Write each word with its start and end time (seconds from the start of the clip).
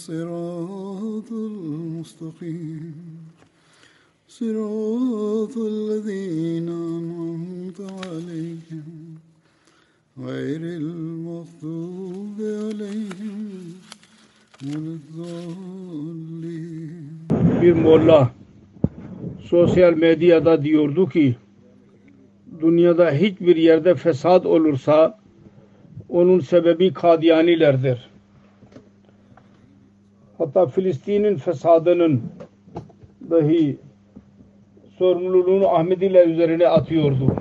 الصراط 0.00 1.32
المستقيم 1.32 2.94
صراط 4.28 5.56
الذين 5.56 6.68
أنعمت 6.68 7.80
عليهم 7.80 8.86
غير 10.18 10.60
المغضوب 10.80 12.36
عليهم 12.40 13.38
ولا 14.64 14.92
الضالين 14.98 16.46
bir 17.62 17.72
molla 17.72 18.30
sosyal 19.44 19.94
medyada 19.94 20.62
diyordu 20.62 21.08
ki 21.08 21.36
dünyada 22.60 23.10
hiçbir 23.10 23.56
yerde 23.56 23.94
fesat 23.94 24.46
olursa 24.46 25.18
onun 26.08 26.40
sebebi 26.40 26.92
Kadiyanilerdir. 26.92 28.09
Hatta 30.41 30.67
Filistin'in 30.67 31.35
fesadının 31.35 32.21
dahi 33.29 33.77
sorumluluğunu 34.97 35.67
Ahmediler 35.67 36.27
üzerine 36.27 36.67
atıyordu. 36.67 37.35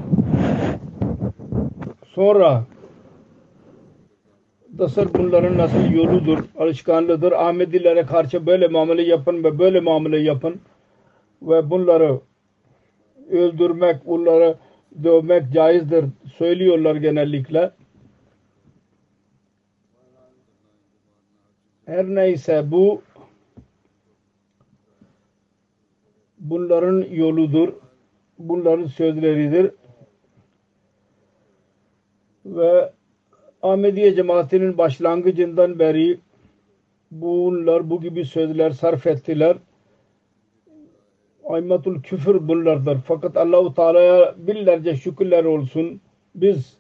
Sonra 2.06 2.64
Dasar 4.78 5.14
bunların 5.14 5.58
nasıl 5.58 5.90
yoludur, 5.92 6.38
alışkanlığıdır. 6.58 7.32
Ahmedilere 7.32 8.06
karşı 8.06 8.46
böyle 8.46 8.68
muamele 8.68 9.02
yapın 9.02 9.44
ve 9.44 9.58
böyle 9.58 9.80
muamele 9.80 10.18
yapın 10.18 10.60
ve 11.42 11.70
bunları 11.70 12.20
öldürmek, 13.30 14.06
bunları 14.06 14.54
dövmek 15.04 15.52
caizdir 15.52 16.04
söylüyorlar 16.38 16.96
genellikle. 16.96 17.70
Her 21.90 22.06
neyse 22.06 22.70
bu 22.70 23.02
bunların 26.38 27.04
yoludur. 27.10 27.72
Bunların 28.38 28.86
sözleridir. 28.86 29.70
Ve 32.46 32.92
Ahmediye 33.62 34.14
cemaatinin 34.14 34.78
başlangıcından 34.78 35.78
beri 35.78 36.18
bunlar 37.10 37.90
bu 37.90 38.00
gibi 38.00 38.24
sözler 38.24 38.70
sarf 38.70 39.06
ettiler. 39.06 39.56
Aymatul 41.44 42.02
küfür 42.02 42.48
bunlardır. 42.48 42.98
Fakat 43.06 43.36
Allahu 43.36 43.74
Teala'ya 43.74 44.34
binlerce 44.38 44.96
şükürler 44.96 45.44
olsun. 45.44 46.00
Biz 46.34 46.76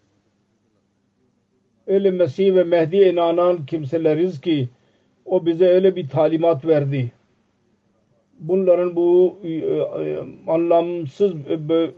öyle 1.86 2.10
Mesih 2.10 2.54
ve 2.54 2.64
Mehdi'ye 2.64 3.12
inanan 3.12 3.66
kimseleriz 3.66 4.40
ki 4.40 4.68
o 5.30 5.46
bize 5.46 5.66
öyle 5.66 5.96
bir 5.96 6.08
talimat 6.08 6.66
verdi. 6.66 7.12
Bunların 8.38 8.96
bu 8.96 9.38
e, 9.44 9.62
anlamsız 10.46 11.32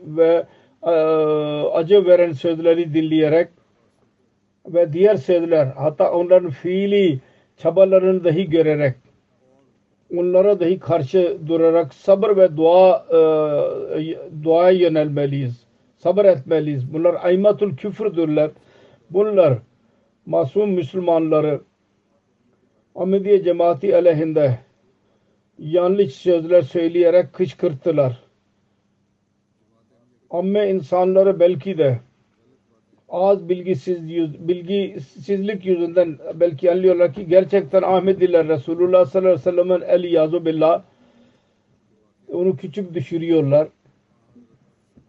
ve 0.06 0.47
e, 0.82 0.91
acı 1.72 2.06
veren 2.06 2.32
sözleri 2.32 2.94
dinleyerek 2.94 3.48
ve 4.66 4.93
diğer 4.93 5.16
sözler 5.16 5.66
hatta 5.66 6.12
onların 6.12 6.50
fiili 6.50 7.20
çabalarını 7.56 8.25
dahi 8.25 8.50
görerek 8.50 8.94
onlara 10.16 10.60
dahi 10.60 10.78
karşı 10.78 11.38
durarak 11.47 11.94
sabır 11.94 12.37
ve 12.37 12.56
dua 12.56 13.06
e, 13.10 13.19
duaya 14.44 14.70
yönelmeliyiz. 14.70 15.64
Sabır 15.97 16.25
etmeliyiz. 16.25 16.93
Bunlar 16.93 17.16
aymatul 17.22 17.76
küfürdürler. 17.76 18.50
Bunlar 19.10 19.59
masum 20.26 20.70
Müslümanları 20.70 21.60
Ahmediye 22.95 23.43
cemaati 23.43 23.97
aleyhinde 23.97 24.59
yanlış 25.59 26.15
sözler 26.15 26.63
söyleyerek 26.63 27.33
kışkırttılar. 27.33 28.23
Amme 30.31 30.71
insanları 30.71 31.41
belki 31.41 31.79
de 31.79 32.01
az 33.09 33.49
bilgisiz 33.49 34.09
bilgisizlik 34.49 35.67
yüzünden 35.67 36.19
belki 36.35 36.73
anlıyorlar 36.73 37.13
ki 37.15 37.27
gerçekten 37.27 37.83
Ahmediler 37.83 38.49
Resulullah 38.49 39.07
sallallahu 39.07 39.33
aleyhi 39.33 39.47
ve 39.47 39.51
sellem'in 39.51 39.81
eli 39.81 40.13
yazu 40.13 40.47
billah 40.47 40.83
onu 42.33 42.57
küçük 42.57 42.95
düşürüyorlar. 42.95 43.69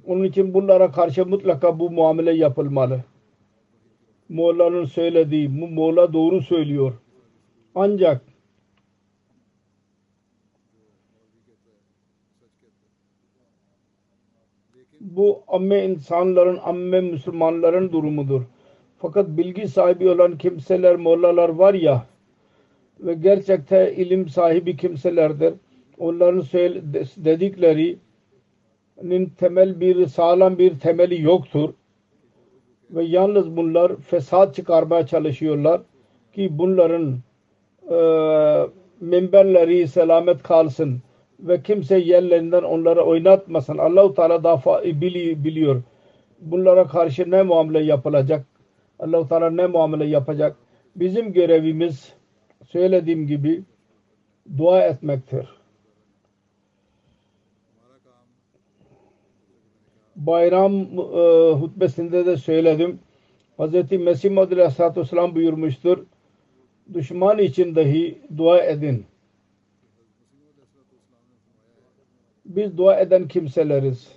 Onun 0.05 0.23
için 0.23 0.53
bunlara 0.53 0.91
karşı 0.91 1.25
mutlaka 1.25 1.79
bu 1.79 1.91
muamele 1.91 2.31
yapılmalı. 2.31 3.03
Moğla'nın 4.29 4.85
söylediği, 4.85 5.61
bu 5.61 5.67
Moğla 5.67 6.13
doğru 6.13 6.41
söylüyor. 6.41 6.93
Ancak 7.75 8.21
bu 14.99 15.43
amme 15.47 15.85
insanların, 15.85 16.59
amme 16.63 17.01
Müslümanların 17.01 17.91
durumudur. 17.91 18.41
Fakat 18.97 19.29
bilgi 19.29 19.67
sahibi 19.67 20.09
olan 20.09 20.37
kimseler, 20.37 20.95
mollalar 20.95 21.49
var 21.49 21.73
ya 21.73 22.05
ve 22.99 23.13
gerçekten 23.13 23.93
ilim 23.93 24.29
sahibi 24.29 24.77
kimselerdir. 24.77 25.53
Onların 25.97 26.41
dediklerinin 27.25 29.29
temel 29.37 29.79
bir, 29.79 30.07
sağlam 30.07 30.57
bir 30.57 30.79
temeli 30.79 31.21
yoktur. 31.21 31.73
Ve 32.91 33.03
yalnız 33.03 33.57
bunlar 33.57 33.95
fesat 33.95 34.55
çıkarmaya 34.55 35.07
çalışıyorlar 35.07 35.81
ki 36.33 36.57
bunların 36.57 37.19
e, 37.89 37.97
minberleri 38.99 39.87
selamet 39.87 40.43
kalsın 40.43 41.01
ve 41.39 41.61
kimse 41.61 41.97
yerlerinden 41.97 42.63
onları 42.63 43.03
oynatmasın. 43.03 43.77
Allahu 43.77 44.13
Teala 44.13 44.43
daha 44.43 44.83
biliyor. 44.83 45.81
Bunlara 46.39 46.87
karşı 46.87 47.31
ne 47.31 47.43
muamele 47.43 47.83
yapılacak? 47.85 48.45
Allahu 48.99 49.27
Teala 49.27 49.49
ne 49.49 49.67
muamele 49.67 50.05
yapacak? 50.05 50.55
Bizim 50.95 51.33
görevimiz 51.33 52.13
söylediğim 52.65 53.27
gibi 53.27 53.63
dua 54.57 54.81
etmektir. 54.81 55.47
Bayram 60.15 60.73
e, 60.73 61.51
hutbesinde 61.51 62.25
de 62.25 62.37
söyledim. 62.37 62.99
Hz. 63.59 63.91
Mesih 63.91 64.29
Muhammed 64.29 64.51
Aleyhisselatü 64.51 65.01
Vesselam 65.01 65.35
buyurmuştur. 65.35 66.05
Düşman 66.93 67.37
için 67.37 67.75
dahi 67.75 68.17
dua 68.37 68.63
edin. 68.63 69.05
Biz 72.45 72.77
dua 72.77 72.99
eden 72.99 73.27
kimseleriz. 73.27 74.11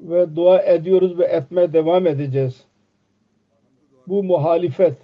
Ve 0.00 0.36
dua 0.36 0.62
ediyoruz 0.62 1.18
ve 1.18 1.24
etmeye 1.24 1.72
devam 1.72 2.06
edeceğiz. 2.06 2.64
Bu 4.06 4.22
muhalifet 4.22 4.96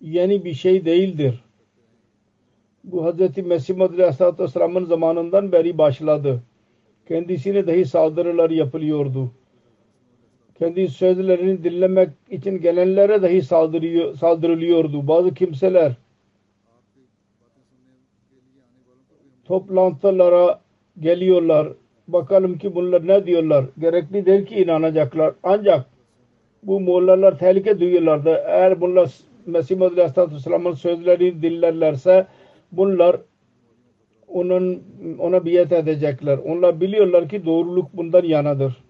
yeni 0.00 0.44
bir 0.44 0.54
şey 0.54 0.84
değildir. 0.84 1.44
Bu 2.84 3.06
Hz. 3.06 3.36
Mesih 3.36 3.80
Aleyhisselatü 3.80 4.42
Vesselam'ın 4.42 4.84
zamanından 4.84 5.52
beri 5.52 5.78
başladı. 5.78 6.42
Kendisine 7.08 7.66
dahi 7.66 7.84
saldırılar 7.84 8.50
yapılıyordu. 8.50 9.30
Kendi 10.58 10.88
sözlerini 10.88 11.64
dinlemek 11.64 12.08
için 12.30 12.60
gelenlere 12.60 13.22
dahi 13.22 13.42
saldırıyor, 13.42 14.14
saldırılıyordu. 14.14 15.08
Bazı 15.08 15.34
kimseler 15.34 15.92
toplantılara 19.44 20.60
geliyorlar. 21.00 21.68
Bakalım 22.08 22.58
ki 22.58 22.74
bunlar 22.74 23.06
ne 23.06 23.26
diyorlar. 23.26 23.64
Gerekli 23.78 24.26
değil 24.26 24.46
ki 24.46 24.54
inanacaklar. 24.54 25.34
Ancak 25.42 25.86
bu 26.62 26.80
mollalar 26.80 27.38
tehlike 27.38 27.80
duyuyorlardı. 27.80 28.42
Eğer 28.46 28.80
bunlar 28.80 29.14
Mesih 29.46 29.76
Muhammed 29.76 29.98
Aleyhisselam'ın 29.98 30.74
sözlerini 30.74 31.42
dinlerlerse 31.42 32.26
bunlar 32.72 33.16
onun 34.28 34.82
ona 35.18 35.44
biat 35.44 35.72
edecekler. 35.72 36.38
Onlar 36.38 36.80
biliyorlar 36.80 37.28
ki 37.28 37.46
doğruluk 37.46 37.96
bundan 37.96 38.24
yanadır. 38.24 38.85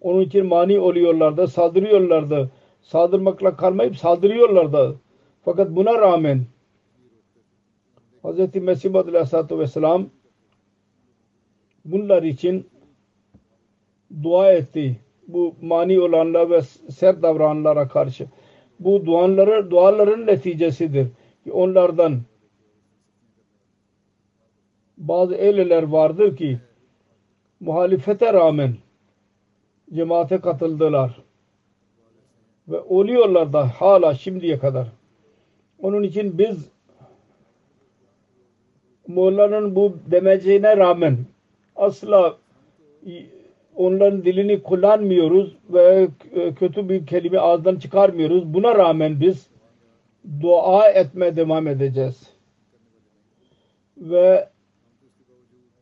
Onun 0.00 0.20
için 0.20 0.46
mani 0.46 0.78
oluyorlardı, 0.78 1.48
saldırıyorlardı. 1.48 2.50
Saldırmakla 2.82 3.56
kalmayıp 3.56 3.96
saldırıyorlardı. 3.96 5.00
Fakat 5.44 5.70
buna 5.70 5.98
rağmen 5.98 6.44
Hz. 8.24 8.54
Mesih 8.54 8.94
Aleyhisselatü 8.94 9.58
Vesselam 9.58 10.08
bunlar 11.84 12.22
için 12.22 12.68
dua 14.22 14.52
etti. 14.52 14.96
Bu 15.28 15.54
mani 15.62 16.00
olanlar 16.00 16.50
ve 16.50 16.62
sert 16.90 17.22
davrananlara 17.22 17.88
karşı. 17.88 18.26
Bu 18.80 19.06
duaları, 19.06 19.70
duaların 19.70 20.26
neticesidir. 20.26 21.06
Ki 21.44 21.52
onlardan 21.52 22.20
bazı 24.98 25.34
eyleler 25.34 25.82
vardır 25.82 26.36
ki 26.36 26.58
muhalifete 27.60 28.32
rağmen 28.32 28.74
cemaate 29.92 30.40
katıldılar. 30.40 31.22
Ve 32.68 32.80
oluyorlar 32.80 33.52
da 33.52 33.68
hala 33.68 34.14
şimdiye 34.14 34.58
kadar. 34.58 34.88
Onun 35.78 36.02
için 36.02 36.38
biz 36.38 36.68
Molla'nın 39.06 39.76
bu 39.76 39.96
demeceğine 40.06 40.76
rağmen 40.76 41.18
asla 41.76 42.36
onların 43.74 44.24
dilini 44.24 44.62
kullanmıyoruz 44.62 45.56
ve 45.70 46.08
kötü 46.58 46.88
bir 46.88 47.06
kelime 47.06 47.38
ağızdan 47.38 47.76
çıkarmıyoruz. 47.76 48.54
Buna 48.54 48.74
rağmen 48.74 49.20
biz 49.20 49.46
dua 50.40 50.88
etmeye 50.88 51.36
devam 51.36 51.66
edeceğiz. 51.66 52.30
Ve 53.96 54.48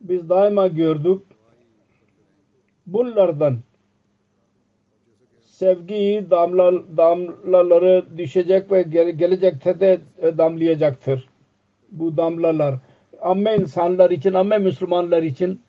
biz 0.01 0.29
daima 0.29 0.67
gördük 0.67 1.23
bunlardan 2.87 3.59
sevgi 5.59 6.27
damla, 6.31 6.73
damlaları 6.97 8.05
düşecek 8.19 8.73
ve 8.73 8.83
gelecekte 9.13 9.81
de 9.81 10.01
damlayacaktır. 10.23 11.29
Bu 11.91 12.17
damlalar 12.17 12.75
amme 13.21 13.57
insanlar 13.57 14.11
için, 14.11 14.35
amme 14.35 14.59
Müslümanlar 14.59 15.23
için 15.23 15.61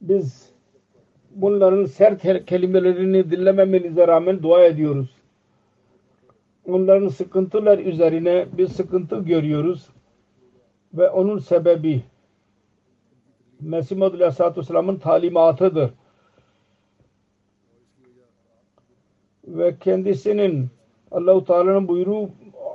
biz 0.00 0.50
bunların 1.30 1.84
sert 1.84 2.46
kelimelerini 2.46 3.30
dinlememenize 3.30 4.08
rağmen 4.08 4.42
dua 4.42 4.64
ediyoruz. 4.64 5.10
Onların 6.68 7.08
sıkıntılar 7.08 7.78
üzerine 7.78 8.46
bir 8.58 8.68
sıkıntı 8.68 9.16
görüyoruz 9.24 9.88
ve 10.94 11.10
onun 11.10 11.38
sebebi 11.38 12.02
Mesih 13.60 13.96
Muhammed 13.96 14.20
Aleyhisselatü 14.20 14.60
Vesselam'ın 14.60 14.96
talimatıdır. 14.96 15.90
Ve 19.46 19.74
kendisinin 19.80 20.68
Allah-u 21.10 21.44
Teala'nın 21.44 21.88
buyruğu 21.88 22.30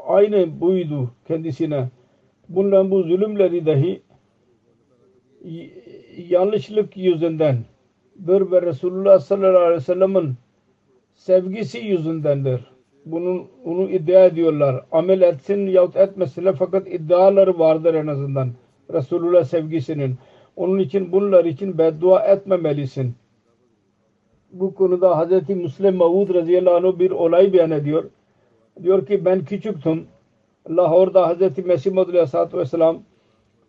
aynı 0.08 0.62
buydu 0.62 1.12
kendisine. 1.28 1.90
Bunların 2.50 2.92
bu 2.92 3.04
zulümleri 3.04 3.66
dahi 3.66 4.02
yanlışlık 6.30 6.98
yüzünden 6.98 7.58
ve 8.28 8.62
Resulullah 8.62 9.20
sallallahu 9.20 9.58
aleyhi 9.58 9.76
ve 9.76 9.80
sellem'in 9.80 10.34
sevgisi 11.14 11.80
yüzündendir. 11.80 12.72
Bunun, 13.06 13.48
onu 13.66 13.90
iddia 13.90 14.26
ediyorlar. 14.26 14.86
Amel 14.92 15.22
etsin 15.22 15.68
yahut 15.68 15.96
etmesinler 15.96 16.56
fakat 16.56 16.88
iddiaları 16.88 17.60
vardır 17.60 17.94
en 17.94 18.08
azından. 18.08 18.52
Resulullah 18.94 19.44
sevgisinin. 19.44 20.16
Onun 20.56 20.80
için 20.80 21.12
bunlar 21.12 21.46
için 21.46 21.78
beddua 21.78 22.20
etmemelisin. 22.20 23.16
Bu 24.52 24.74
konuda 24.74 25.20
Hz. 25.20 25.50
Müslim 25.50 25.96
Mavud 25.96 26.34
radıyallahu 26.34 26.88
anh 26.88 27.00
bir 27.00 27.12
olay 27.12 27.54
beyan 27.54 27.72
ediyor. 27.72 28.04
Diyor 28.84 29.06
ki 29.06 29.26
ben 29.26 29.46
küçüktüm. 29.46 30.08
Lahor'da 30.70 31.30
Hz. 31.30 31.66
Mesih 31.66 31.92
Muhammed 31.92 32.14
Aleyhisselatü 32.14 32.58
Vesselam 32.58 33.04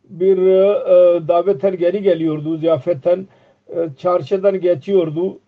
bir 0.05 0.39
e, 0.39 1.29
davetten 1.29 1.77
geri 1.77 2.03
geliyordu 2.03 2.57
ziyafetten 2.57 3.27
e, 3.69 3.89
çarşıdan 3.99 4.61
geçiyordu 4.61 5.39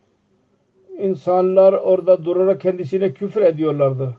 insanlar 0.99 1.73
orada 1.73 2.25
durarak 2.25 2.61
kendisine 2.61 3.13
küfür 3.13 3.43
ediyorlardı 3.43 4.15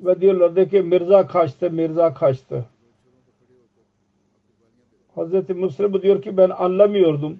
ve 0.00 0.20
diyorlardı 0.20 0.68
ki 0.68 0.82
Mirza 0.82 1.26
kaçtı 1.26 1.70
Mirza 1.70 2.14
kaçtı 2.14 2.64
Hazreti 5.14 5.54
Müslim 5.54 6.02
diyor 6.02 6.22
ki 6.22 6.36
ben 6.36 6.50
anlamıyordum 6.50 7.38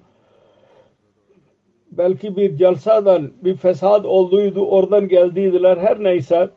belki 1.99 2.37
bir 2.37 2.57
celsadan 2.57 3.33
bir 3.45 3.57
fesat 3.57 4.07
olduydu 4.07 4.67
oradan 4.67 5.09
geldiydiler 5.09 5.77
her 5.77 6.03
neyse. 6.03 6.51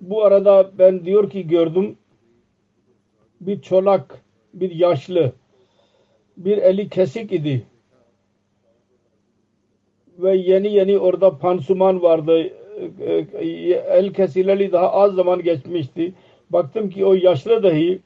Bu 0.00 0.24
arada 0.24 0.70
ben 0.78 1.04
diyor 1.04 1.30
ki 1.30 1.48
gördüm 1.48 1.96
bir 3.40 3.60
çolak 3.60 4.22
bir 4.54 4.70
yaşlı 4.70 5.32
bir 6.36 6.58
eli 6.58 6.88
kesik 6.88 7.32
idi. 7.32 7.66
Ve 10.18 10.36
yeni 10.36 10.72
yeni 10.72 10.98
orada 10.98 11.38
pansuman 11.38 12.02
vardı. 12.02 12.50
El 13.88 14.12
kesileli 14.12 14.72
daha 14.72 14.92
az 14.92 15.14
zaman 15.14 15.42
geçmişti. 15.42 16.14
Baktım 16.50 16.90
ki 16.90 17.04
o 17.04 17.14
yaşlı 17.14 17.62
dahi 17.62 18.00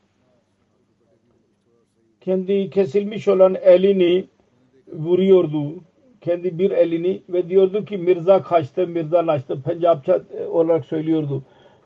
kendi 2.20 2.70
kesilmiş 2.70 3.28
olan 3.28 3.54
elini 3.54 4.24
vuruyordu 4.92 5.74
kendi 6.24 6.58
bir 6.58 6.70
elini 6.70 7.22
ve 7.28 7.48
diyordu 7.48 7.84
ki 7.84 7.96
Mirza 7.98 8.42
kaçtı 8.42 8.86
Mirza 8.86 9.26
kaçtı 9.26 9.62
Pencapça 9.62 10.20
olarak 10.50 10.84
söylüyordu 10.84 11.42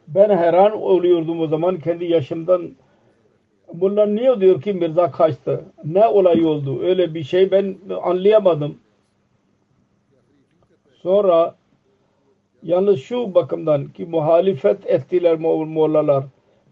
ben 0.09 0.31
hayran 0.31 0.73
oluyordum 0.73 1.41
o 1.41 1.47
zaman 1.47 1.79
kendi 1.79 2.05
yaşımdan 2.05 2.71
bunlar 3.73 4.17
niye 4.17 4.41
diyor 4.41 4.63
ki 4.63 4.73
Mirza 4.73 5.11
kaçtı? 5.11 5.65
Ne 5.85 6.07
olay 6.07 6.45
oldu? 6.45 6.83
Öyle 6.83 7.15
bir 7.15 7.23
şey 7.23 7.51
ben 7.51 7.77
anlayamadım. 8.03 8.79
Sonra 11.03 11.55
yalnız 12.63 13.01
şu 13.01 13.35
bakımdan 13.35 13.87
ki 13.87 14.07
muhalefet 14.07 14.87
ettiler 14.87 15.39
Moğollar. 15.39 16.25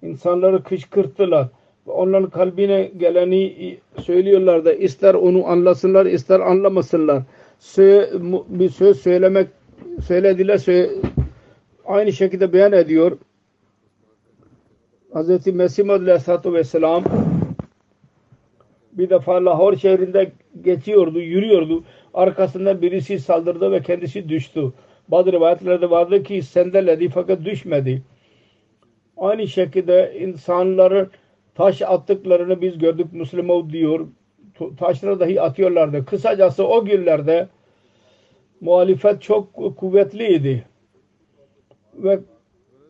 insanları 0.03 0.63
kışkırttılar. 0.63 1.47
Onların 1.87 2.31
kalbine 2.31 2.91
geleni 2.97 3.77
söylüyorlar 4.03 4.65
da 4.65 4.73
ister 4.73 5.15
onu 5.15 5.47
anlasınlar 5.47 6.07
ister 6.07 6.41
anlamasınlar. 6.41 7.23
Bir 8.49 8.69
söz 8.69 9.01
söylemek 9.01 9.49
söylediler 10.07 10.57
söyle, 10.57 10.91
aynı 11.85 12.13
şekilde 12.13 12.53
beyan 12.53 12.73
ediyor. 12.73 13.19
Hz. 15.15 15.47
Mesih 15.47 15.91
Aleyhisselatü 15.91 16.53
Vesselam 16.53 17.05
bir 18.93 19.11
defa 19.11 19.45
Lahor 19.45 19.77
şehrinde 19.77 20.33
geçiyordu, 20.63 21.21
yürüyordu. 21.21 21.85
Arkasında 22.15 22.83
birisi 22.83 23.19
saldırdı 23.19 23.73
ve 23.73 23.83
kendisi 23.83 24.29
düştü. 24.29 24.73
Bazı 25.09 25.33
rivayetlerde 25.33 25.91
vardı 25.91 26.23
ki 26.23 26.43
sendeledi 26.43 27.09
fakat 27.09 27.45
düşmedi. 27.45 28.03
Aynı 29.17 29.49
şekilde 29.49 30.17
insanların 30.21 31.11
taş 31.55 31.83
attıklarını 31.83 32.61
biz 32.61 32.79
gördük 32.79 33.13
Müslüman 33.13 33.71
diyor. 33.71 34.07
Taşları 34.79 35.21
dahi 35.21 35.41
atıyorlardı. 35.41 36.05
Kısacası 36.05 36.67
o 36.69 36.85
günlerde 36.85 37.49
muhalefet 38.61 39.23
çok 39.23 39.77
kuvvetliydi. 39.77 40.65
Ve 41.95 42.19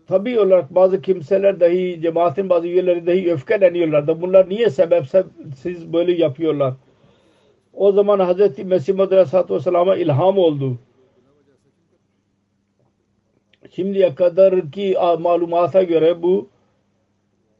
tabi 0.07 0.41
olarak 0.41 0.75
bazı 0.75 1.03
kimseler 1.03 1.61
dahi 1.61 2.01
cemaatin 2.03 2.49
bazı 2.49 2.67
üyeleri 2.67 3.07
dahi 3.07 3.33
öfkeleniyorlardı. 3.33 4.21
Bunlar 4.21 4.49
niye 4.49 4.71
sebepse 4.71 5.25
siz 5.57 5.93
böyle 5.93 6.13
yapıyorlar? 6.13 6.75
O 7.73 7.93
zaman 7.93 8.19
Hz. 8.19 8.59
Mesih 8.59 9.01
Aleyhisselatü 9.01 9.55
Vesselam'a 9.55 9.97
ilham 9.97 10.39
oldu. 10.39 10.79
Şimdiye 13.71 14.15
kadar 14.15 14.71
ki 14.71 14.97
malumata 15.19 15.83
göre 15.83 16.23
bu 16.23 16.49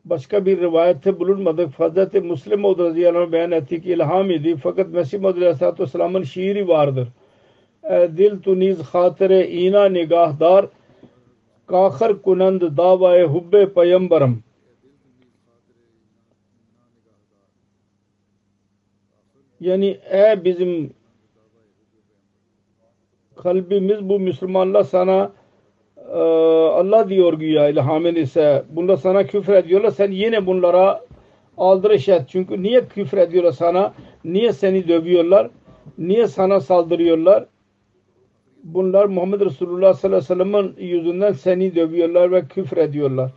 başka 0.07 0.47
bir 0.47 0.61
rivayette 0.61 1.21
bulunmadı. 1.21 1.69
Hz. 1.69 2.15
Müslim 2.15 2.61
Maud 2.61 2.79
radıyallahu 2.79 3.23
anh 3.23 3.33
beyan 3.33 3.53
etti 3.53 3.83
ki 3.83 3.93
ilham 3.93 4.31
idi. 4.31 4.57
Fakat 4.57 4.89
Mesih 4.89 5.25
Aleyhisselatü 5.25 5.83
Vesselam'ın 5.83 6.23
şiiri 6.23 6.69
vardır. 6.69 7.09
e, 7.91 8.11
dil 8.17 8.43
tu 8.43 8.59
niz 8.59 8.83
hatire 8.83 9.49
ina 9.49 9.89
nigahdar 9.89 10.67
kahır 11.67 12.23
kunand 12.23 12.63
davaya 12.77 13.27
hubbe 13.27 13.73
peygamberim 13.73 14.43
yani 19.61 19.99
e 20.13 20.45
bizim 20.45 20.91
kalbimiz 23.37 24.09
bu 24.09 24.19
Müslümanlar 24.19 24.83
sana 24.83 25.33
e, 26.13 26.19
Allah 26.81 27.09
diyor 27.09 27.33
güya 27.33 27.69
ilhamen 27.69 28.15
ise 28.15 28.65
bunda 28.71 28.97
sana 28.97 29.27
küfür 29.27 29.53
ediyorlar 29.53 29.91
sen 29.91 30.11
yine 30.11 30.47
bunlara 30.47 31.01
aldırış 31.59 32.09
et. 32.09 32.23
Çünkü 32.29 32.63
niye 32.63 32.89
küfür 32.89 33.19
ediyorlar 33.19 33.53
sana? 33.53 33.95
Niye 34.25 34.53
seni 34.53 34.89
dövüyorlar? 34.89 35.51
Niye 35.99 36.27
sana 36.27 36.61
saldırıyorlar? 36.61 37.47
Bunlar 38.65 39.07
Muhammed 39.07 39.41
Resulullah 39.41 39.95
sallallahu 39.95 40.35
aleyhi 40.35 40.41
ve 40.41 40.45
sellem'in 40.45 40.89
yüzünden 40.89 41.33
seni 41.33 41.75
dövüyorlar 41.75 42.33
ve 42.33 42.43
küfür 42.49 42.77
ediyorlar. 42.77 43.31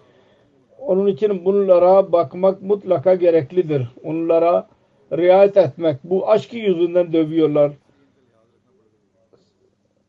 Onun 0.79 1.07
için 1.07 1.45
bunlara 1.45 2.11
bakmak 2.11 2.61
mutlaka 2.61 3.15
gereklidir. 3.15 3.87
Onlara 4.03 4.67
riayet 5.11 5.57
etmek. 5.57 5.97
Bu 6.03 6.29
aşkı 6.29 6.57
yüzünden 6.57 7.13
dövüyorlar. 7.13 7.71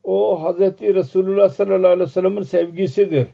O 0.04 0.40
Hz. 0.44 0.60
Resulullah 0.80 1.48
sallallahu 1.48 1.86
aleyhi 1.86 2.00
ve 2.00 2.12
sellem'in 2.12 2.42
sevgisidir. 2.42 3.26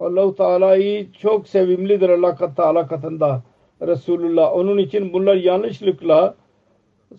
Allahu 0.00 0.34
Teala'yı 0.34 1.12
çok 1.12 1.48
sevimlidir 1.48 2.08
Allah 2.08 2.54
Teala 2.54 2.86
katında 2.86 3.42
Resulullah. 3.82 4.52
Onun 4.52 4.78
için 4.78 5.12
bunlar 5.12 5.34
yanlışlıkla 5.34 6.34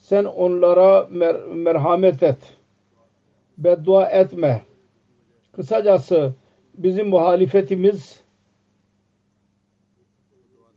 sen 0.01 0.24
onlara 0.25 1.08
mer 1.12 1.36
merhamet 1.46 2.24
et. 2.24 2.38
Beddua 3.58 4.10
etme. 4.10 4.62
Kısacası 5.51 6.34
bizim 6.77 7.08
muhalifetimiz 7.10 8.22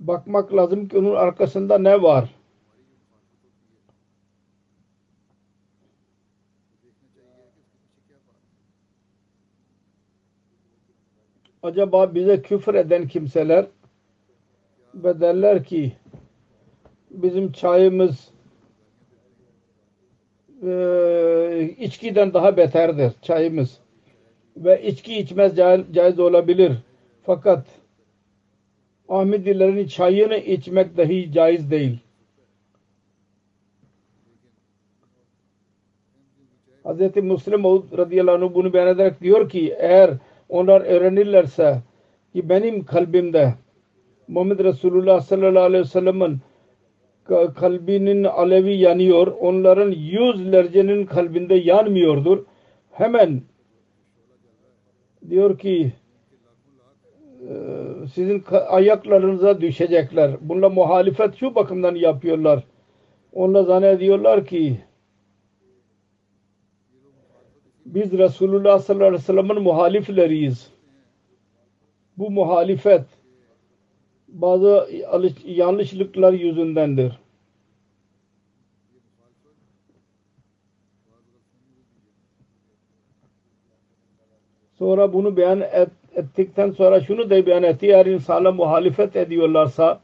bakmak 0.00 0.55
lazım 0.55 0.88
ki 0.88 0.99
onun 0.99 1.14
arkasında 1.14 1.79
ne 1.79 2.02
var? 2.02 2.39
Acaba 11.62 12.14
bize 12.14 12.43
küfür 12.43 12.75
eden 12.75 13.09
kimseler 13.09 13.67
ve 14.95 15.21
derler 15.21 15.64
ki 15.64 15.93
bizim 17.11 17.52
çayımız 17.52 18.29
e, 20.62 21.75
içkiden 21.79 22.35
daha 22.35 22.57
beterdir 22.57 23.12
çayımız 23.23 23.79
ve 24.57 24.83
içki 24.83 25.19
içmez 25.19 25.57
caiz, 25.93 26.19
olabilir 26.19 26.73
fakat 27.23 27.67
Ahmedilerin 29.09 29.87
çayını 29.87 30.37
içmek 30.37 30.97
dahi 30.97 31.33
caiz 31.33 31.71
değil. 31.71 31.99
Hz. 36.85 37.17
Müslim 37.17 37.64
radıyallahu 37.99 38.45
anh 38.45 38.55
bunu 38.55 38.73
beyan 38.73 38.88
ederek 38.88 39.21
diyor 39.21 39.49
ki 39.49 39.76
eğer 39.79 40.11
onlar 40.50 40.80
öğrenirlerse 40.80 41.83
ki 42.33 42.49
benim 42.49 42.85
kalbimde 42.85 43.54
Muhammed 44.28 44.59
Resulullah 44.59 45.21
sallallahu 45.21 45.64
aleyhi 45.64 45.85
ve 45.85 45.88
sellem'in 45.88 46.38
kalbinin 47.54 48.25
alevi 48.25 48.75
yanıyor. 48.75 49.26
Onların 49.26 49.90
yüzlercenin 49.90 51.07
kalbinde 51.07 51.54
yanmıyordur. 51.54 52.45
Hemen 52.92 53.42
diyor 55.30 55.59
ki 55.59 55.92
sizin 58.14 58.45
ayaklarınıza 58.69 59.61
düşecekler. 59.61 60.30
Bununla 60.40 60.69
muhalefet 60.69 61.37
şu 61.37 61.54
bakımdan 61.54 61.95
yapıyorlar. 61.95 62.64
Onlar 63.33 63.62
zannediyorlar 63.62 64.47
ki 64.47 64.80
biz 67.94 68.12
Resulullah 68.12 68.78
sallallahu 68.78 69.06
aleyhi 69.06 69.23
ve 69.23 69.26
sellem'in 69.26 69.62
muhalifleriyiz. 69.62 70.70
Bu 72.18 72.30
muhalifet 72.30 73.04
bazı 74.28 74.88
yanlışlıklar 75.44 76.32
yüzündendir. 76.32 77.20
Sonra 84.78 85.12
bunu 85.12 85.37
beyan 85.37 85.61
et, 85.61 85.90
ettikten 86.14 86.70
sonra 86.70 87.00
şunu 87.00 87.30
da 87.30 87.47
beyan 87.47 87.62
etti. 87.62 87.87
Eğer 87.87 88.06
insana 88.06 88.52
muhalefet 88.52 89.16
ediyorlarsa 89.16 90.00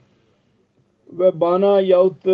ve 1.13 1.41
bana 1.41 1.81
yahut 1.81 2.27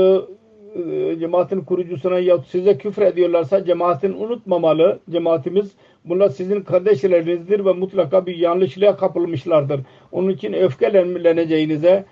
cemaatin 1.21 1.61
kurucusuna 1.61 2.19
ya 2.19 2.39
size 2.39 2.79
küfür 2.79 3.03
ediyorlarsa 3.03 3.65
cemaatin 3.65 4.13
unutmamalı. 4.13 5.01
Cemaatimiz 5.11 5.73
bunlar 6.05 6.29
sizin 6.29 6.61
kardeşlerinizdir 6.61 7.65
ve 7.65 7.73
mutlaka 7.73 8.27
bir 8.27 8.37
yanlışlığa 8.37 8.97
kapılmışlardır. 8.97 9.81
Onun 10.13 10.29
için 10.29 10.53
öfkeleneceğinize 10.53 12.05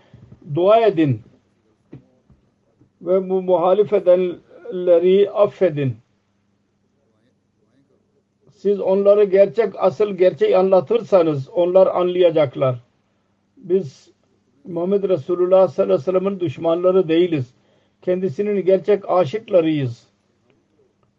dua 0.55 0.81
edin. 0.81 1.21
Ve 3.03 3.31
bu 3.31 3.43
muhalif 3.43 3.93
edenleri 3.93 5.31
affedin. 5.31 5.97
Siz 8.51 8.81
onları 8.81 9.25
gerçek, 9.25 9.73
asıl 9.77 10.11
gerçeği 10.11 10.57
anlatırsanız 10.57 11.49
onlar 11.49 11.87
anlayacaklar. 11.87 12.81
Biz 13.57 14.11
Muhammed 14.65 15.09
Resulullah 15.09 15.69
sallallahu 15.69 15.95
aleyhi 15.95 16.09
ve 16.09 16.13
sellem'in 16.13 16.41
düşmanları 16.41 17.09
değiliz 17.09 17.55
kendisinin 18.03 18.65
gerçek 18.65 19.11
aşıklarıyız. 19.11 20.07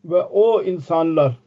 Ve 0.06 0.22
o 0.22 0.64
insanlar 0.64 1.38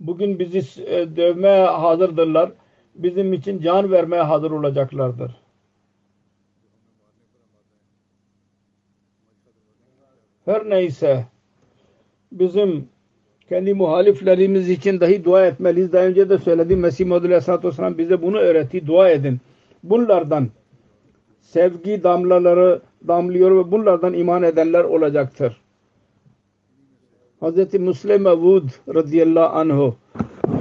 bugün 0.00 0.38
bizi 0.38 0.82
e, 0.84 1.16
dövmeye 1.16 1.66
hazırdırlar. 1.66 2.52
Bizim 2.94 3.32
için 3.32 3.60
can 3.60 3.92
vermeye 3.92 4.22
hazır 4.22 4.50
olacaklardır. 4.50 5.36
Her 10.44 10.70
neyse 10.70 11.26
bizim 12.32 12.88
kendi 13.48 13.74
muhaliflerimiz 13.74 14.70
için 14.70 15.00
dahi 15.00 15.24
dua 15.24 15.46
etmeliyiz. 15.46 15.92
Daha 15.92 16.04
önce 16.04 16.28
de 16.28 16.38
söyledim 16.38 16.80
Mesih 16.80 17.06
Muhammed 17.06 17.24
Aleyhisselatü 17.24 17.68
Vesselam 17.68 17.98
bize 17.98 18.22
bunu 18.22 18.38
öğretti. 18.38 18.86
Dua 18.86 19.10
edin. 19.10 19.40
Bunlardan 19.82 20.48
sevgi 21.46 22.02
damlaları 22.02 22.80
damlıyor 23.08 23.50
ve 23.56 23.70
bunlardan 23.70 24.14
iman 24.14 24.42
edenler 24.42 24.84
olacaktır. 24.84 25.56
Hz. 27.42 27.74
Müslim 27.74 28.24
Vud 28.24 28.68
radıyallahu 28.94 29.58
anhu 29.58 29.96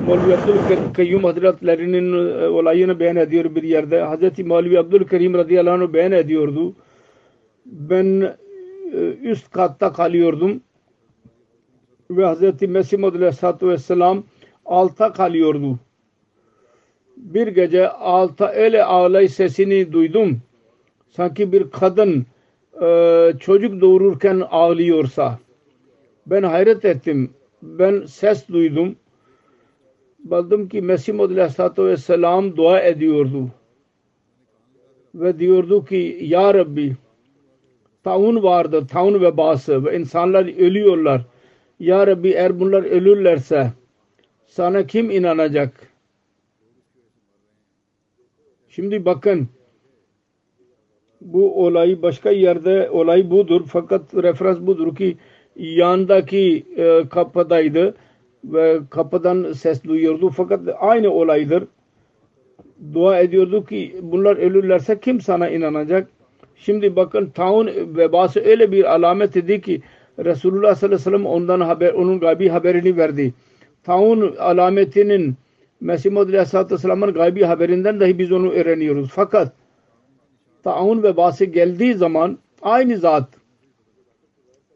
Mevlevi 0.08 0.36
Abdülkayyum 0.36 1.24
Hazretlerinin 1.24 2.14
e, 2.14 2.48
olayını 2.48 3.00
beyan 3.00 3.16
ediyor 3.16 3.56
bir 3.56 3.64
yerde. 3.64 4.06
Hz. 4.06 4.40
Mevlevi 4.40 4.80
Abdülkerim 4.80 5.34
radıyallahu 5.34 5.74
anhu 5.74 5.94
beyan 5.94 6.12
ediyordu. 6.12 6.74
Ben 7.66 8.36
e, 8.94 8.98
üst 9.24 9.52
katta 9.52 9.94
kalıyordum 9.94 10.62
ve 12.12 12.34
Hz. 12.34 12.62
Mesih 12.62 13.04
Aleyhisselatü 13.04 13.68
Vesselam 13.68 14.24
alta 14.66 15.14
kalıyordu. 15.14 15.80
Bir 17.18 17.48
gece 17.48 17.90
alta 17.90 18.52
öyle 18.52 18.84
ağlay 18.84 19.28
sesini 19.28 19.94
duydum 19.94 20.42
sanki 21.16 21.52
bir 21.52 21.72
kadın 21.72 22.26
e, 22.82 22.88
çocuk 23.40 23.82
doğururken 23.82 24.44
ağlıyorsa 24.52 25.40
ben 26.28 26.44
hayret 26.44 26.86
ettim. 26.86 27.34
Ben 27.62 28.06
ses 28.06 28.48
duydum. 28.48 28.96
Baktım 30.20 30.70
ki 30.70 30.82
Mesih 30.82 31.20
Aleyhisselatü 31.20 31.86
Vesselam 31.86 32.58
dua 32.58 32.80
ediyordu. 32.80 33.50
Ve 35.16 35.40
diyordu 35.40 35.86
ki 35.86 36.18
Ya 36.22 36.54
Rabbi 36.54 36.96
taun 38.04 38.44
vardır, 38.44 38.88
taun 38.88 39.22
vebası 39.22 39.86
ve 39.86 39.98
insanlar 40.00 40.60
ölüyorlar. 40.60 41.22
Ya 41.80 42.08
Rabbi 42.08 42.30
eğer 42.30 42.60
bunlar 42.60 42.84
ölürlerse 42.84 43.72
sana 44.48 44.88
kim 44.88 45.12
inanacak? 45.12 45.90
Şimdi 48.70 49.06
bakın 49.06 49.50
bu 51.22 51.66
olay 51.66 52.02
başka 52.02 52.32
yerde 52.32 52.90
olay 52.90 53.30
budur 53.32 53.62
fakat 53.68 54.02
referans 54.14 54.60
budur 54.60 54.96
ki 54.96 55.18
yandaki 55.56 56.66
e, 56.78 57.10
kapıdaydı 57.10 57.96
ve 58.44 58.80
kapıdan 58.90 59.54
ses 59.54 59.84
duyuyordu 59.84 60.30
fakat 60.30 60.60
aynı 60.80 61.10
olaydır. 61.10 61.64
Dua 62.94 63.20
ediyordu 63.20 63.66
ki 63.66 63.96
bunlar 64.02 64.38
ölürlerse 64.38 65.00
kim 65.00 65.22
sana 65.22 65.50
inanacak? 65.50 66.08
Şimdi 66.56 66.96
bakın 66.96 67.30
taun 67.30 67.68
vebası 67.98 68.40
öyle 68.40 68.72
bir 68.72 68.94
alamet 68.96 69.36
idi 69.36 69.62
ki 69.62 69.82
Resulullah 70.20 70.76
sallallahu 70.76 70.96
aleyhi 70.96 71.02
ve 71.02 71.04
sellem 71.04 71.26
ondan 71.26 71.62
haber, 71.62 71.94
onun 71.94 72.20
gaybi 72.20 72.50
haberini 72.50 72.98
verdi. 72.98 73.34
Taun 73.84 74.36
alametinin 74.40 75.36
Mesih 75.82 76.12
Muhammed 76.12 76.34
Aleyhisselatü 76.34 76.76
Vesselam'ın 76.76 77.14
gaybi 77.14 77.44
haberinden 77.44 78.00
dahi 78.00 78.20
biz 78.20 78.32
onu 78.32 78.52
öğreniyoruz. 78.52 79.10
Fakat 79.12 79.54
taun 80.66 81.04
ve 81.04 81.18
bası 81.18 81.46
geldiği 81.46 81.94
zaman 81.94 82.38
aynı 82.62 82.98
zat 82.98 83.30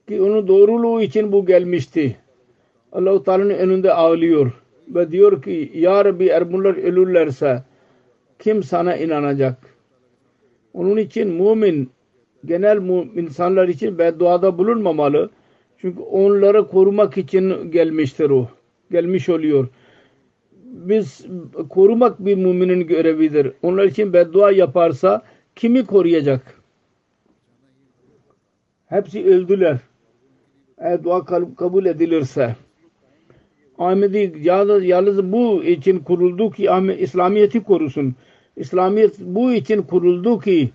ki 0.08 0.22
onun 0.22 0.48
doğruluğu 0.48 1.01
için 1.01 1.31
bu 1.31 1.46
gelmişti. 1.46 2.17
Allah-u 2.91 3.24
Teala'nın 3.24 3.50
önünde 3.50 3.93
ağlıyor 3.93 4.51
ve 4.88 5.12
diyor 5.12 5.41
ki 5.41 5.72
Ya 5.74 6.05
Rabbi 6.05 6.25
eğer 6.25 6.53
bunlar 6.53 6.75
ölürlerse 6.75 7.63
kim 8.39 8.63
sana 8.63 8.96
inanacak? 8.96 9.58
Onun 10.74 10.98
için 10.98 11.27
mümin 11.27 11.89
genel 12.46 12.77
insanlar 13.15 13.67
için 13.67 13.98
bedduada 13.98 14.58
bulunmamalı. 14.58 15.29
Çünkü 15.77 16.01
onları 16.01 16.67
korumak 16.67 17.17
için 17.17 17.72
gelmiştir 17.72 18.29
o. 18.29 18.48
Gelmiş 18.91 19.29
oluyor. 19.29 19.67
Biz 20.63 21.25
korumak 21.69 22.25
bir 22.25 22.36
müminin 22.36 22.88
görevidir. 22.88 23.51
Onlar 23.63 23.84
için 23.84 24.13
beddua 24.13 24.51
yaparsa 24.51 25.22
kimi 25.56 25.86
koruyacak? 25.86 26.62
Hepsi 28.86 29.25
öldüler. 29.25 29.77
Eğer 30.77 31.03
dua 31.03 31.25
kabul 31.56 31.86
edilirse. 31.86 32.56
Ahmedi 33.77 34.34
yalnız, 34.41 35.32
bu 35.32 35.63
için 35.63 36.00
kuruldu 36.00 36.51
ki 36.51 36.70
İslamiyet'i 37.00 37.63
korusun. 37.63 38.15
İslamiyet 38.56 39.20
bu 39.20 39.53
için 39.53 39.82
kuruldu 39.82 40.39
ki 40.39 40.72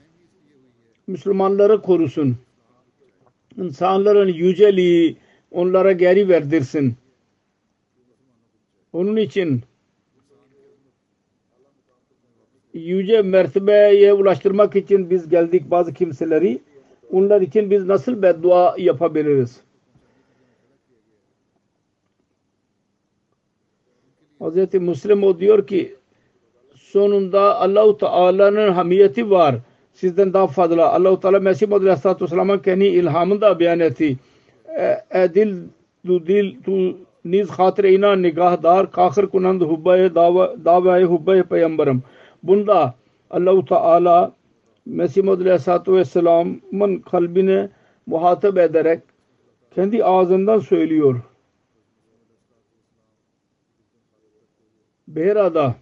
Müslümanları 1.07 1.83
korusun. 1.83 2.37
İnsanların 3.57 4.28
yüceliği 4.28 5.16
onlara 5.50 5.93
geri 5.93 6.28
verdirsin. 6.28 6.95
Onun 8.93 9.16
için 9.16 9.62
yüce 12.75 13.23
mertebeye 13.23 14.12
ulaştırmak 14.12 14.76
için 14.76 15.11
biz 15.11 15.28
geldik 15.28 15.71
bazı 15.71 15.95
kimseleri. 15.95 16.61
Onlar 17.12 17.40
için 17.40 17.71
biz 17.71 17.87
nasıl 17.87 18.23
beddua 18.23 18.75
yapabiliriz? 18.78 19.61
Hz. 24.40 24.75
Müslim 24.75 25.25
o 25.25 25.40
diyor 25.40 25.66
ki 25.66 25.97
sonunda 26.75 27.61
Allahu 27.61 27.99
Teala'nın 27.99 28.73
hamiyeti 28.73 29.31
var. 29.31 29.54
Sizden 29.93 30.33
daha 30.33 30.47
fazla. 30.47 30.93
Allahu 30.93 31.21
Teala 31.21 31.40
Mesih 31.40 31.69
Muhammed 31.69 31.87
Aleyhisselatü 31.87 32.25
Vesselam'ın 32.25 32.59
kendi 32.59 32.85
ilhamında 32.85 33.61
beyan 33.61 33.81
etti. 33.81 34.16
E, 35.14 35.28
dil 35.35 35.57
tu 36.07 36.26
dil 36.26 36.62
tu 36.64 36.97
niz 37.25 37.50
hatır 37.50 37.85
ina 37.85 38.16
nigahdar 38.16 38.90
kahır 38.90 39.26
kunand 39.26 39.61
hubbaye 39.61 40.14
davayı 40.64 41.07
hubbaye 41.07 41.43
peygamberim. 41.43 42.02
Bunda 42.45 42.95
Allahu 43.31 43.65
Teala 43.65 44.33
Mesih 44.87 45.23
Muhammed 45.23 45.47
Aleyhisselatü 45.47 45.93
Vesselam'ın 45.93 46.99
kalbine 46.99 47.71
muhatap 48.07 48.59
ederek 48.59 49.01
kendi 49.75 50.05
ağzından 50.05 50.59
söylüyor. 50.59 51.21
Behra'da 55.09 55.75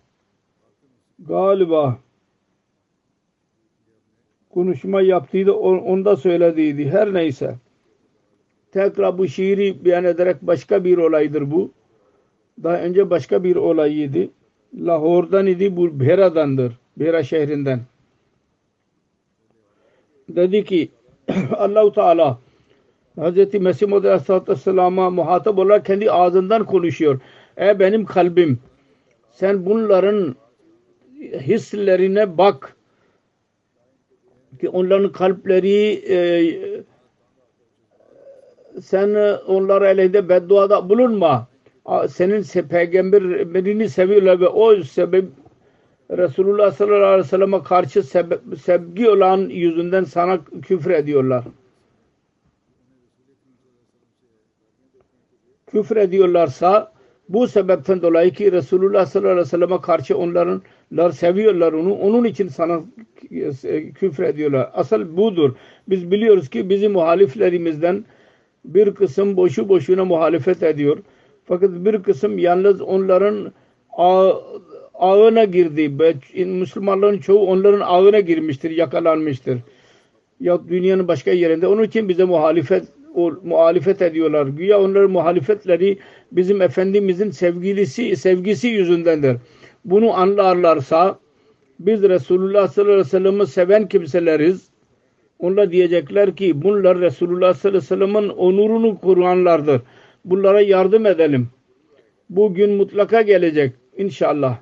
galiba 1.19 1.99
konuşma 4.51 5.01
yaptıydı 5.01 5.53
onda 5.53 6.17
söylediydi. 6.17 6.91
Her 6.91 7.15
neyse. 7.15 7.55
Tekrar 8.73 9.19
bu 9.19 9.29
şiiri 9.29 9.85
beyan 9.85 10.05
ederek 10.05 10.43
başka 10.43 10.85
bir 10.85 10.99
olaydır 10.99 11.51
bu. 11.51 11.71
Daha 12.63 12.79
önce 12.79 13.11
başka 13.11 13.45
bir 13.45 13.57
olayıydı. 13.57 14.29
Lahor'dan 14.77 15.47
idi 15.47 15.77
bu 15.77 16.01
Behra'dandır. 16.01 16.73
Behra 16.97 17.23
şehrinden. 17.23 17.81
Dedi 20.29 20.65
ki 20.65 20.89
Allahu 21.57 21.93
Teala 21.93 22.39
Hz. 23.19 23.55
Mesih 23.55 23.87
Muhammed 23.87 24.05
Aleyhisselatü 24.05 24.53
Vesselam'a 24.53 25.11
muhatap 25.11 25.59
olarak 25.59 25.87
kendi 25.87 26.11
ağzından 26.11 26.67
konuşuyor. 26.67 27.21
Ey 27.57 27.79
benim 27.79 28.05
kalbim 28.05 28.59
sen 29.31 29.67
bunların 29.67 30.37
hislerine 31.21 32.39
bak 32.39 32.77
ki 34.61 34.69
onların 34.69 35.13
kalpleri 35.13 36.03
e, 36.09 36.19
sen 38.83 39.09
onlara 39.47 39.87
aleyhinde 39.87 40.29
bedduada 40.29 40.89
bulunma. 40.89 41.52
Senin 42.09 42.69
peygamberini 42.69 43.89
seviyorlar 43.89 44.41
ve 44.41 44.49
o 44.49 44.83
sebep 44.83 45.25
Resulullah 46.11 46.73
sallallahu 46.73 47.07
aleyhi 47.07 47.25
ve 47.25 47.29
sellem'e 47.29 47.63
karşı 47.63 48.03
sevgi 48.63 49.09
olan 49.11 49.39
yüzünden 49.39 50.05
sana 50.05 50.39
küfür 50.45 50.91
ediyorlar. 50.91 51.45
Küfür 55.67 55.97
ediyorlarsa 55.97 56.93
bu 57.29 57.49
sebepten 57.49 58.03
dolayı 58.03 58.33
ki 58.33 58.53
Resulullah 58.53 59.07
sallallahu 59.07 59.33
aleyhi 59.33 59.47
ve 59.47 59.51
sellem'e 59.51 59.81
karşı 59.81 60.19
onların 60.19 60.63
seviyorlar 61.11 61.73
onu. 61.73 61.95
Onun 61.95 62.25
için 62.25 62.49
sana 62.49 62.81
küfür 63.95 64.23
ediyorlar. 64.23 64.71
Asıl 64.75 65.17
budur. 65.17 65.55
Biz 65.89 66.11
biliyoruz 66.11 66.51
ki 66.51 66.71
bizim 66.71 66.93
muhaliflerimizden 66.93 68.05
bir 68.65 68.95
kısım 68.95 69.37
boşu 69.37 69.69
boşuna 69.69 70.05
muhalefet 70.05 70.63
ediyor. 70.63 70.99
Fakat 71.45 71.71
bir 71.71 72.03
kısım 72.03 72.39
yalnız 72.39 72.81
onların 72.81 73.53
ağ, 73.97 74.33
ağına 74.95 75.45
girdi. 75.45 75.89
Müslümanların 76.45 77.19
çoğu 77.19 77.47
onların 77.47 77.81
ağına 77.81 78.21
girmiştir, 78.21 78.71
yakalanmıştır. 78.71 79.59
Ya 80.41 80.69
dünyanın 80.69 81.09
başka 81.09 81.31
yerinde. 81.31 81.67
Onun 81.67 81.83
için 81.83 82.09
bize 82.09 82.25
muhalefet 82.25 82.85
o, 83.15 83.33
muhalefet 83.45 84.03
ediyorlar. 84.03 84.47
Güya 84.47 84.81
onların 84.81 85.11
muhalefetleri 85.11 85.99
bizim 86.33 86.63
Efendimizin 86.63 87.31
sevgilisi, 87.31 88.17
sevgisi 88.17 88.69
yüzündendir. 88.69 89.37
Bunu 89.85 90.15
anlarlarsa 90.15 91.19
biz 91.81 92.03
Resulullah 92.03 92.69
sallallahu 92.69 92.93
aleyhi 92.93 93.07
ve 93.07 93.11
sellem'i 93.11 93.47
seven 93.47 93.89
kimseleriz. 93.89 94.69
Onlar 95.39 95.71
diyecekler 95.73 96.37
ki 96.37 96.63
bunlar 96.63 97.01
Resulullah 97.01 97.55
sallallahu 97.55 97.79
aleyhi 97.79 97.93
ve 97.93 98.21
sellem'in 98.21 98.29
onurunu 98.29 98.99
koruyanlardır. 99.01 99.81
Bunlara 100.25 100.61
yardım 100.61 101.07
edelim. 101.07 101.49
Bu 102.31 102.55
gün 102.55 102.71
mutlaka 102.73 103.23
gelecek 103.23 103.73
inşallah. 103.97 104.59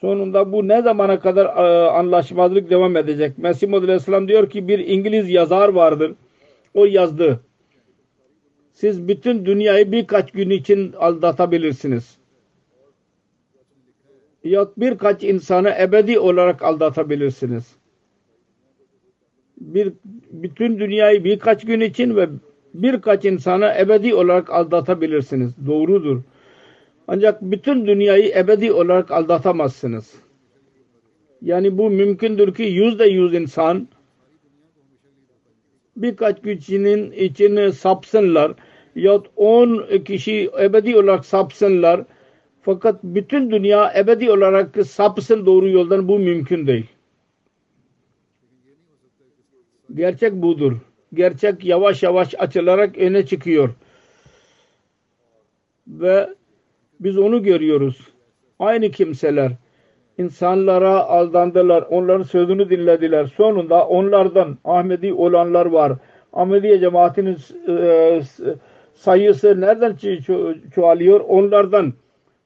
Sonunda 0.00 0.52
bu 0.52 0.68
ne 0.68 0.82
zamana 0.82 1.20
kadar 1.20 1.46
e, 1.46 1.88
anlaşmazlık 1.90 2.70
devam 2.70 2.96
edecek? 2.96 3.38
Mesih 3.38 3.68
Muhammed 3.68 3.88
Aleyhisselam 3.88 4.28
diyor 4.28 4.50
ki 4.50 4.68
bir 4.68 4.78
İngiliz 4.78 5.30
yazar 5.30 5.68
vardır. 5.68 6.14
O 6.74 6.84
yazdı. 6.84 7.40
Siz 8.74 9.08
bütün 9.08 9.46
dünyayı 9.46 9.92
birkaç 9.92 10.32
gün 10.32 10.50
için 10.50 10.92
aldatabilirsiniz. 10.92 12.18
Ya 14.44 14.68
birkaç 14.76 15.22
insanı 15.22 15.74
ebedi 15.80 16.18
olarak 16.18 16.62
aldatabilirsiniz. 16.62 17.76
Bir, 19.60 19.92
bütün 20.30 20.78
dünyayı 20.78 21.24
birkaç 21.24 21.64
gün 21.64 21.80
için 21.80 22.16
ve 22.16 22.28
birkaç 22.74 23.24
insanı 23.24 23.74
ebedi 23.78 24.14
olarak 24.14 24.50
aldatabilirsiniz. 24.50 25.52
Doğrudur. 25.66 26.22
Ancak 27.08 27.42
bütün 27.42 27.86
dünyayı 27.86 28.32
ebedi 28.36 28.72
olarak 28.72 29.10
aldatamazsınız. 29.10 30.14
Yani 31.42 31.78
bu 31.78 31.90
mümkündür 31.90 32.54
ki 32.54 32.62
yüzde 32.62 33.04
yüz 33.04 33.34
insan 33.34 33.88
birkaç 35.96 36.42
kişinin 36.42 37.12
içine 37.12 37.72
sapsınlar 37.72 38.52
ya 38.96 39.20
on 39.36 39.86
kişi 40.04 40.50
ebedi 40.60 40.96
olarak 40.96 41.26
sapsınlar 41.26 42.04
fakat 42.62 43.04
bütün 43.04 43.50
dünya 43.50 43.92
ebedi 43.96 44.30
olarak 44.30 44.86
sapsın 44.86 45.46
doğru 45.46 45.68
yoldan 45.68 46.08
bu 46.08 46.18
mümkün 46.18 46.66
değil. 46.66 46.86
Gerçek 49.94 50.32
budur. 50.32 50.76
Gerçek 51.14 51.64
yavaş 51.64 52.02
yavaş 52.02 52.34
açılarak 52.38 52.98
öne 52.98 53.26
çıkıyor. 53.26 53.70
Ve 55.86 56.28
biz 57.00 57.18
onu 57.18 57.42
görüyoruz. 57.42 57.98
Aynı 58.58 58.90
kimseler 58.90 59.52
insanlara 60.18 61.04
aldandılar. 61.04 61.82
Onların 61.82 62.22
sözünü 62.22 62.70
dinlediler. 62.70 63.26
Sonunda 63.36 63.86
onlardan 63.86 64.58
Ahmedi 64.64 65.12
olanlar 65.12 65.66
var. 65.66 65.92
Ahmediye 66.32 66.80
cemaatinin 66.80 67.36
e, 67.68 68.20
sayısı 68.94 69.60
nereden 69.60 69.96
çoğalıyor? 70.74 71.20
Onlardan 71.20 71.92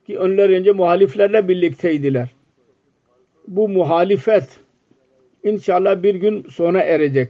ki 0.06 0.18
onlar 0.18 0.48
önce 0.50 0.72
muhaliflerle 0.72 1.48
birlikteydiler. 1.48 2.28
Bu 3.48 3.68
muhalifet 3.68 4.48
inşallah 5.44 6.02
bir 6.02 6.14
gün 6.14 6.42
sona 6.42 6.80
erecek. 6.80 7.28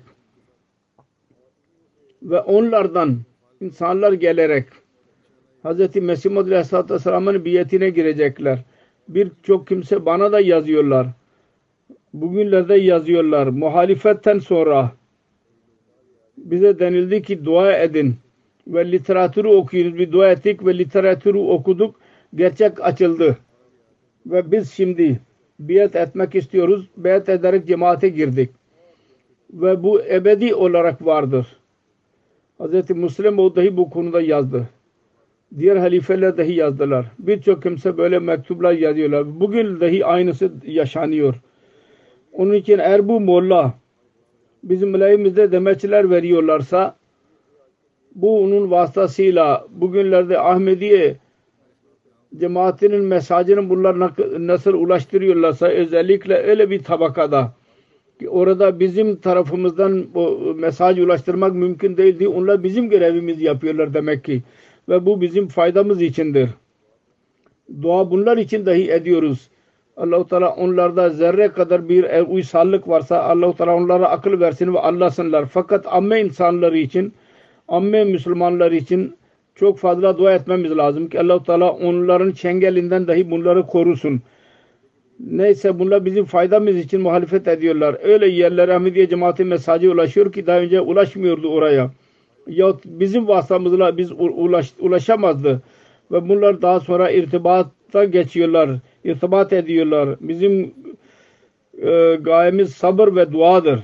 Ve 2.22 2.40
onlardan 2.40 3.18
insanlar 3.60 4.12
gelerek 4.12 4.64
Hz. 5.64 5.96
Mesih 5.96 6.30
Muhammed 6.30 6.50
Aleyhisselatü 6.52 6.94
Vesselam'ın 6.94 7.44
biyetine 7.44 7.90
girecekler. 7.90 8.58
Birçok 9.08 9.66
kimse 9.66 10.06
bana 10.06 10.32
da 10.32 10.40
yazıyorlar. 10.40 11.06
Bugünlerde 12.14 12.74
yazıyorlar. 12.74 13.46
Muhalifetten 13.46 14.38
sonra 14.38 14.92
bize 16.36 16.78
denildi 16.78 17.22
ki 17.22 17.44
dua 17.44 17.72
edin 17.72 18.14
ve 18.66 18.92
literatürü 18.92 19.48
okuyunuz. 19.48 19.98
Bir 19.98 20.12
dua 20.12 20.30
ettik 20.30 20.66
ve 20.66 20.78
literatürü 20.78 21.38
okuduk. 21.38 21.94
Gerçek 22.34 22.80
açıldı. 22.80 23.38
Ve 24.26 24.52
biz 24.52 24.72
şimdi 24.72 25.20
biat 25.58 25.96
etmek 25.96 26.34
istiyoruz. 26.34 26.88
Biat 26.96 27.28
ederek 27.28 27.66
cemaate 27.66 28.08
girdik. 28.08 28.50
Ve 29.52 29.82
bu 29.82 30.02
ebedi 30.02 30.54
olarak 30.54 31.06
vardır. 31.06 31.57
Hz. 32.60 32.90
Müslim 32.90 33.38
o 33.38 33.56
dahi 33.56 33.76
bu 33.76 33.90
konuda 33.90 34.20
yazdı. 34.20 34.68
Diğer 35.58 35.76
halifeler 35.76 36.36
dahi 36.36 36.54
yazdılar. 36.54 37.06
Birçok 37.18 37.62
kimse 37.62 37.98
böyle 37.98 38.18
mektuplar 38.18 38.72
yazıyorlar. 38.72 39.40
Bugün 39.40 39.80
dahi 39.80 40.06
aynısı 40.06 40.52
yaşanıyor. 40.66 41.34
Onun 42.32 42.54
için 42.54 42.78
eğer 42.78 43.08
bu 43.08 43.20
molla 43.20 43.74
bizim 44.64 44.90
mülayimizde 44.90 45.52
demeçler 45.52 46.10
veriyorlarsa 46.10 46.96
bu 48.14 48.42
onun 48.42 48.70
vasıtasıyla 48.70 49.66
bugünlerde 49.70 50.40
Ahmediye 50.40 51.16
cemaatinin 52.36 53.04
mesajını 53.04 53.70
bunlar 53.70 54.14
nasıl 54.46 54.74
ulaştırıyorlarsa 54.74 55.68
özellikle 55.68 56.36
öyle 56.36 56.70
bir 56.70 56.82
tabakada 56.82 57.52
orada 58.26 58.80
bizim 58.80 59.16
tarafımızdan 59.16 60.06
o 60.14 60.38
mesaj 60.54 60.98
ulaştırmak 60.98 61.54
mümkün 61.54 61.96
değildi. 61.96 62.28
Onlar 62.28 62.62
bizim 62.62 62.90
görevimizi 62.90 63.44
yapıyorlar 63.44 63.94
demek 63.94 64.24
ki. 64.24 64.42
Ve 64.88 65.06
bu 65.06 65.20
bizim 65.20 65.48
faydamız 65.48 66.02
içindir. 66.02 66.50
Dua 67.82 68.10
bunlar 68.10 68.36
için 68.36 68.66
dahi 68.66 68.90
ediyoruz. 68.90 69.48
Allah-u 69.96 70.28
Teala 70.28 70.54
onlarda 70.54 71.10
zerre 71.10 71.48
kadar 71.48 71.88
bir 71.88 72.26
uysallık 72.28 72.88
varsa 72.88 73.22
Allah-u 73.22 73.56
Teala 73.56 73.76
onlara 73.76 74.08
akıl 74.08 74.40
versin 74.40 74.74
ve 74.74 74.80
anlasınlar. 74.80 75.46
Fakat 75.46 75.86
amme 75.88 76.20
insanları 76.20 76.78
için, 76.78 77.12
amme 77.68 78.04
Müslümanlar 78.04 78.72
için 78.72 79.16
çok 79.54 79.78
fazla 79.78 80.18
dua 80.18 80.34
etmemiz 80.34 80.76
lazım 80.76 81.08
ki 81.08 81.20
Allah-u 81.20 81.42
Teala 81.42 81.72
onların 81.72 82.32
çengelinden 82.32 83.06
dahi 83.06 83.30
bunları 83.30 83.66
korusun. 83.66 84.22
Neyse 85.20 85.78
bunlar 85.78 86.04
bizim 86.04 86.24
faydamız 86.24 86.76
için 86.76 87.00
muhalefet 87.00 87.48
ediyorlar. 87.48 87.96
Öyle 88.02 88.28
yerlere 88.28 88.74
Ahmediye 88.74 89.08
cemaati 89.08 89.44
mesajı 89.44 89.92
ulaşıyor 89.92 90.32
ki 90.32 90.46
daha 90.46 90.58
önce 90.58 90.80
ulaşmıyordu 90.80 91.48
oraya. 91.48 91.90
Ya 92.46 92.74
bizim 92.84 93.28
vasıtamızla 93.28 93.96
biz 93.96 94.12
ulaş, 94.12 94.72
ulaşamazdı. 94.78 95.62
Ve 96.12 96.28
bunlar 96.28 96.62
daha 96.62 96.80
sonra 96.80 97.10
irtibata 97.10 98.04
geçiyorlar. 98.04 98.70
irtibat 99.04 99.52
ediyorlar. 99.52 100.16
Bizim 100.20 100.74
e, 101.82 102.18
gayemiz 102.20 102.72
sabır 102.74 103.16
ve 103.16 103.32
duadır. 103.32 103.80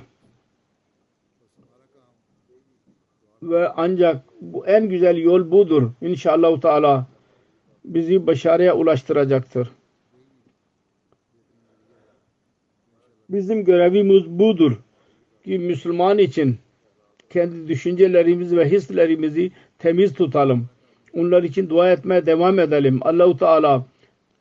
Ve 3.43 3.69
ancak 3.69 4.17
bu 4.41 4.67
en 4.67 4.89
güzel 4.89 5.17
yol 5.17 5.51
budur. 5.51 5.91
İnşallah 6.01 6.61
Teala 6.61 7.07
bizi 7.85 8.27
başarıya 8.27 8.77
ulaştıracaktır. 8.77 9.71
Bizim 13.29 13.65
görevimiz 13.65 14.27
budur 14.27 14.73
ki 15.45 15.59
Müslüman 15.59 16.19
için 16.19 16.57
kendi 17.31 17.69
düşüncelerimizi 17.69 18.57
ve 18.57 18.71
hislerimizi 18.71 19.51
temiz 19.79 20.15
tutalım. 20.15 20.67
Onlar 21.15 21.43
için 21.43 21.69
dua 21.71 21.93
etmeye 21.93 22.27
devam 22.27 22.59
edelim. 22.59 23.01
Allahu 23.03 23.37
Teala 23.37 23.87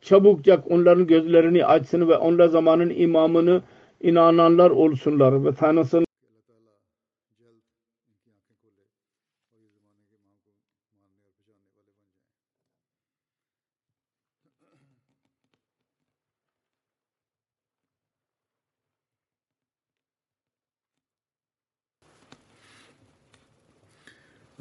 çabukça 0.01 0.63
onların 0.69 1.07
gözlerini 1.07 1.65
açsın 1.65 2.09
ve 2.09 2.17
onlar 2.17 2.47
zamanın 2.47 2.89
imamını 2.89 3.61
inananlar 4.01 4.69
olsunlar 4.69 5.45
ve 5.45 5.53
tanısın. 5.53 6.05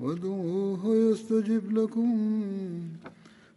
وادعوه 0.00 0.96
يستجب 0.96 1.72
لكم 1.72 2.42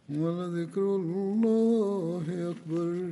ولذكر 0.08 0.96
الله 0.96 2.24
أكبر. 2.50 3.10